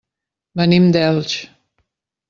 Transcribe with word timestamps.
Venim 0.61 0.89
d'Elx. 0.97 1.39